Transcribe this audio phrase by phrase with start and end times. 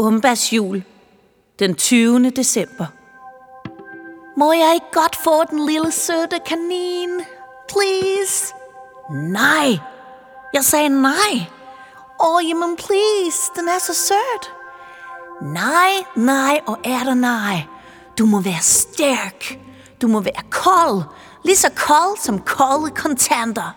[0.00, 0.82] Umbas jul,
[1.58, 2.30] den 20.
[2.30, 2.86] december.
[4.36, 7.10] Må jeg ikke godt få den lille søde kanin?
[7.68, 8.54] Please?
[9.10, 9.78] Nej,
[10.54, 11.32] jeg sagde nej.
[12.20, 14.50] Åh, oh, jamen please, den er så sød.
[15.42, 17.62] Nej, nej og er der nej.
[18.18, 19.58] Du må være stærk.
[20.02, 21.02] Du må være kold.
[21.44, 23.76] Lige så kold som kolde kontanter.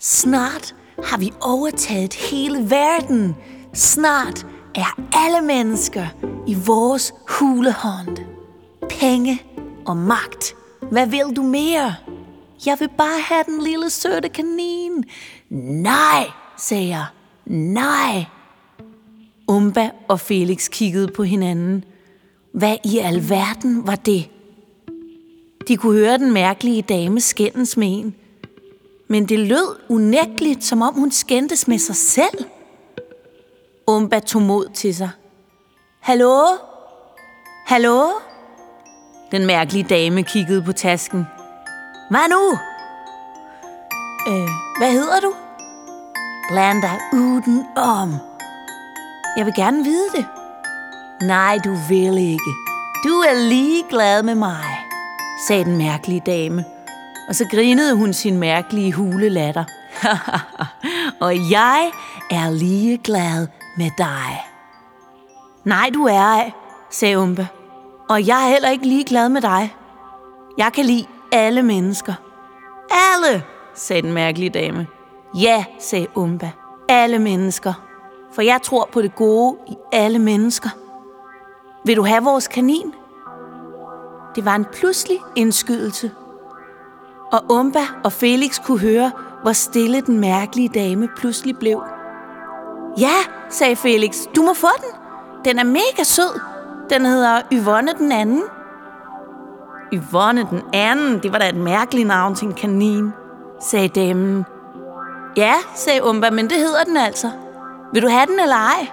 [0.00, 0.74] Snart
[1.04, 3.36] har vi overtaget hele verden.
[3.74, 6.06] Snart er alle mennesker
[6.46, 8.18] i vores hulehånd.
[8.90, 9.42] Penge
[9.86, 10.54] og magt.
[10.90, 11.94] Hvad vil du mere?
[12.66, 15.04] Jeg vil bare have den lille søde kanin.
[15.82, 17.04] Nej, sagde jeg.
[17.46, 18.24] Nej.
[19.48, 21.84] Umba og Felix kiggede på hinanden.
[22.52, 24.28] Hvad i alverden var det?
[25.68, 28.14] De kunne høre den mærkelige dame skændes med en.
[29.08, 32.44] Men det lød unægteligt, som om hun skændtes med sig selv.
[33.86, 35.10] Umba tog mod til sig.
[36.00, 36.42] Hallo?
[37.66, 38.08] Hallo?
[39.30, 41.26] Den mærkelige dame kiggede på tasken.
[42.10, 42.58] Hvad nu?
[44.32, 45.34] Øh, hvad hedder du?
[46.50, 48.16] Bland dig uden om.
[49.36, 50.26] Jeg vil gerne vide det.
[51.22, 52.50] Nej, du vil ikke.
[53.04, 54.64] Du er lige glad med mig,
[55.48, 56.64] sagde den mærkelige dame.
[57.28, 59.64] Og så grinede hun sin mærkelige hulelatter.
[61.26, 61.90] og jeg
[62.30, 63.46] er lige glad
[63.76, 64.44] med dig.
[65.64, 66.52] Nej, du er ej,
[66.90, 67.46] sagde Umba.
[68.08, 69.76] Og jeg er heller ikke ligeglad med dig.
[70.58, 72.14] Jeg kan lide alle mennesker.
[72.90, 74.86] Alle, sagde den mærkelige dame.
[75.38, 76.50] Ja, sagde Umba.
[76.88, 77.72] Alle mennesker.
[78.34, 80.68] For jeg tror på det gode i alle mennesker.
[81.86, 82.94] Vil du have vores kanin?
[84.34, 86.10] Det var en pludselig indskydelse.
[87.32, 91.82] Og Umba og Felix kunne høre, hvor stille den mærkelige dame pludselig blev.
[92.98, 93.16] Ja,
[93.54, 94.90] sagde Felix, du må få den.
[95.44, 96.40] Den er mega sød.
[96.90, 98.42] Den hedder Yvonne den anden.
[99.92, 103.12] Yvonne den anden, det var da et mærkeligt navn til en kanin,
[103.60, 104.44] sagde damen.
[105.36, 107.30] Ja, sagde Umba, men det hedder den altså.
[107.92, 108.86] Vil du have den eller ej?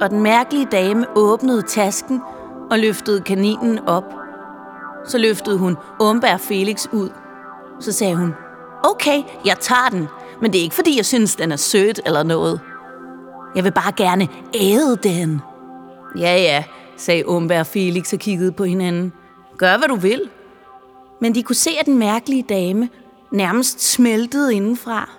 [0.00, 2.22] Og den mærkelige dame åbnede tasken
[2.70, 4.04] og løftede kaninen op.
[5.06, 7.10] Så løftede hun Umba og Felix ud.
[7.80, 8.34] Så sagde hun,
[8.82, 10.08] okay, jeg tager den,
[10.40, 12.60] men det er ikke fordi, jeg synes, den er sød eller noget.
[13.54, 15.40] Jeg vil bare gerne æde den.
[16.18, 16.64] Ja, ja,
[16.96, 19.12] sagde Umba og Felix og kiggede på hinanden.
[19.58, 20.22] Gør, hvad du vil.
[21.20, 22.88] Men de kunne se, at den mærkelige dame
[23.32, 25.10] nærmest smeltede indenfra.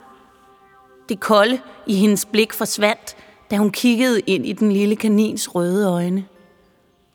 [1.10, 3.16] Det kolde i hendes blik forsvandt,
[3.52, 6.26] da hun kiggede ind i den lille kanins røde øjne.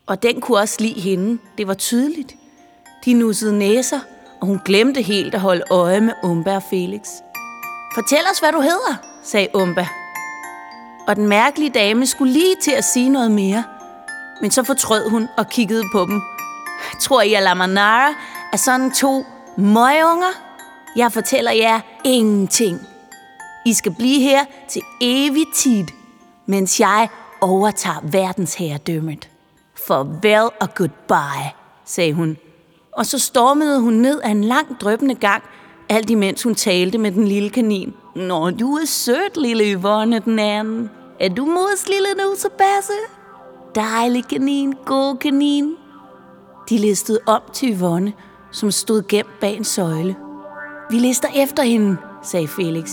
[0.06, 1.38] Og den kunne også lide hende.
[1.59, 2.34] Det var tydeligt.
[3.04, 4.00] De nussede næser,
[4.41, 7.09] og hun glemte helt at holde øje med Umba og Felix.
[7.94, 9.88] Fortæl os, hvad du hedder, sagde Umba.
[11.06, 13.65] Og den mærkelige dame skulle lige til at sige noget mere.
[14.41, 16.22] Men så fortrød hun og kiggede på dem.
[17.00, 18.15] Tror I, at Lamanara
[18.53, 19.25] er sådan to
[19.56, 20.33] møgunger?
[20.97, 22.81] Jeg fortæller jer ingenting.
[23.66, 25.84] I skal blive her til evig tid,
[26.47, 27.09] mens jeg
[27.41, 29.28] overtager verdensherredømmet.
[29.87, 31.53] Farvel og goodbye,
[31.84, 32.37] sagde hun.
[32.93, 35.43] Og så stormede hun ned ad en lang drøbende gang,
[35.89, 37.95] alt imens hun talte med den lille kanin.
[38.17, 40.91] Nå, du er sødt, lille Yvonne den anden.
[41.21, 42.93] Er du mors lille nusebasse?
[43.75, 45.77] Dejlig kanin, god kanin.
[46.71, 48.13] De listede om til Yvonne,
[48.51, 50.17] som stod gemt bag en søjle.
[50.91, 52.91] Vi lister efter hende, sagde Felix.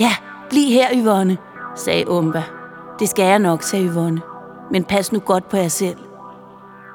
[0.00, 0.12] Ja,
[0.50, 1.38] bliv her, Yvonne,
[1.76, 2.42] sagde Umba.
[2.98, 4.20] Det skal jeg nok, sagde Yvonne.
[4.70, 5.96] Men pas nu godt på jer selv.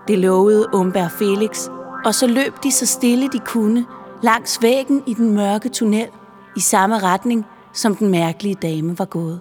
[0.07, 1.69] Det lovede Umba og Felix,
[2.05, 3.85] og så løb de så stille de kunne
[4.23, 6.07] langs væggen i den mørke tunnel
[6.55, 9.39] i samme retning, som den mærkelige dame var gået.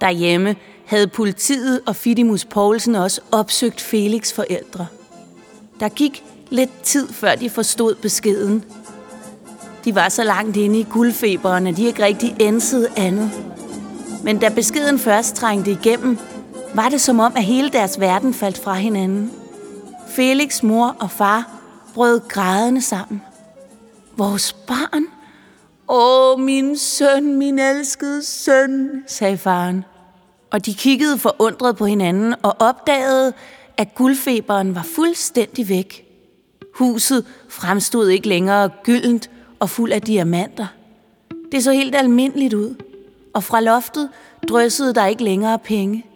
[0.00, 4.86] Derhjemme havde politiet og Fidimus Poulsen også opsøgt Felix forældre.
[5.80, 8.64] Der gik lidt tid, før de forstod beskeden.
[9.84, 13.30] De var så langt inde i guldfeberen, at de ikke rigtig ensede andet.
[14.24, 16.18] Men da beskeden først trængte igennem,
[16.74, 19.32] var det som om, at hele deres verden faldt fra hinanden.
[20.08, 21.50] Felix mor og far
[21.94, 23.22] brød grædende sammen.
[24.16, 25.06] Vores barn?
[25.88, 29.84] Åh, min søn, min elskede søn, sagde faren.
[30.50, 33.32] Og de kiggede forundret på hinanden og opdagede,
[33.76, 36.06] at guldfeberen var fuldstændig væk.
[36.74, 39.30] Huset fremstod ikke længere gyldent
[39.60, 40.66] og fuld af diamanter.
[41.52, 42.74] Det så helt almindeligt ud,
[43.34, 44.08] og fra loftet
[44.48, 46.06] dryssede der ikke længere penge.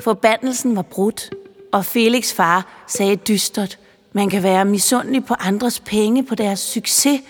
[0.00, 1.30] Forbandelsen var brudt,
[1.72, 3.78] og Felix far sagde dystert,
[4.12, 7.20] man kan være misundelig på andres penge, på deres succes,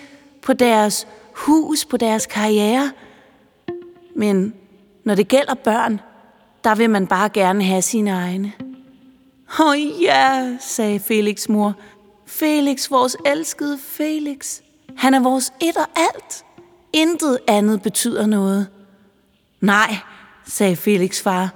[0.45, 2.91] på deres hus, på deres karriere.
[4.15, 4.53] Men
[5.03, 5.99] når det gælder børn,
[6.63, 8.53] der vil man bare gerne have sine egne.
[9.59, 11.73] Åh oh, ja, sagde Felix mor.
[12.25, 14.61] Felix, vores elskede Felix.
[14.97, 16.45] Han er vores et og alt.
[16.93, 18.67] Intet andet betyder noget.
[19.61, 19.97] Nej,
[20.45, 21.49] sagde Felix far.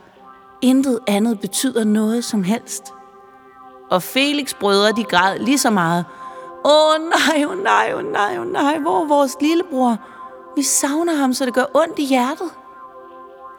[0.61, 2.83] Intet andet betyder noget som helst.
[3.91, 6.05] Og Felix brødre, de græd lige så meget.
[6.65, 9.37] Åh oh, nej, åh oh, nej, åh oh, nej, åh oh, nej, hvor er vores
[9.41, 9.97] lillebror?
[10.55, 12.49] Vi savner ham, så det gør ondt i hjertet.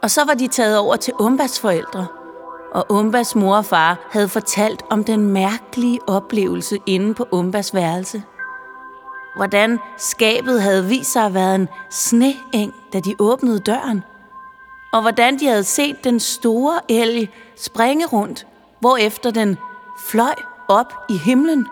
[0.03, 2.07] Og så var de taget over til Umbas forældre.
[2.75, 8.23] Og Umbas mor og far havde fortalt om den mærkelige oplevelse inde på Umbas værelse.
[9.37, 14.03] Hvordan skabet havde vist sig at være en sneeng, da de åbnede døren.
[14.93, 18.47] Og hvordan de havde set den store elg springe rundt,
[18.81, 19.59] hvorefter den
[19.99, 20.35] fløj
[20.69, 21.67] op i himlen.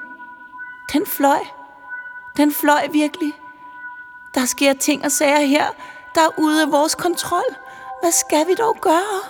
[0.93, 1.39] Den fløj.
[2.37, 3.33] Den fløj virkelig.
[4.35, 5.67] Der sker ting og sager her,
[6.15, 7.55] der er ude af vores kontrol.
[8.03, 9.21] Hvad skal vi dog gøre?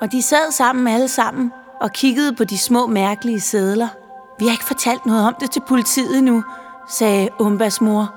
[0.00, 3.88] Og de sad sammen alle sammen og kiggede på de små mærkelige sædler.
[4.38, 6.44] Vi har ikke fortalt noget om det til politiet nu,
[6.88, 8.14] sagde Umbas mor.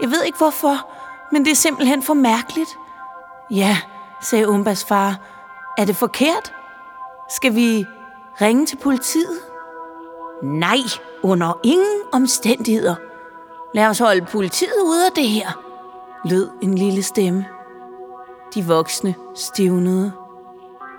[0.00, 0.90] Jeg ved ikke hvorfor,
[1.32, 2.70] men det er simpelthen for mærkeligt.
[3.50, 3.76] Ja,
[4.20, 5.16] sagde Umbas far.
[5.78, 6.52] Er det forkert?
[7.28, 7.86] Skal vi
[8.40, 9.40] ringe til politiet?
[10.42, 10.78] Nej,
[11.22, 12.94] under ingen omstændigheder.
[13.74, 15.48] Lad os holde politiet ude af det her,
[16.24, 17.46] lød en lille stemme.
[18.54, 20.12] De voksne stivnede.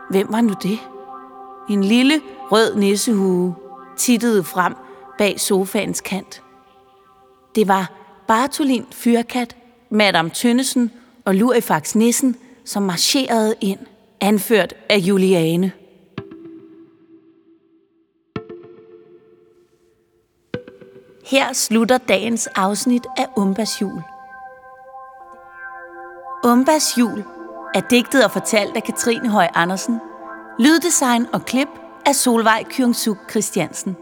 [0.09, 0.79] Hvem var nu det?
[1.69, 3.55] En lille rød nissehue
[3.97, 4.75] tittede frem
[5.17, 6.43] bag sofaens kant.
[7.55, 7.91] Det var
[8.27, 9.55] Bartolin Fyrkat,
[9.89, 10.91] Madame Tønnesen
[11.25, 12.35] og Lurifax Nissen,
[12.65, 13.79] som marcherede ind,
[14.21, 15.71] anført af Juliane.
[21.31, 24.03] Her slutter dagens afsnit af Umbas jul.
[26.43, 27.23] Umbas jul
[27.75, 29.99] er digtet og fortalt af Katrine Høj Andersen.
[30.59, 31.67] Lyddesign og klip
[32.05, 33.97] af Solvej Kyungsuk Christiansen.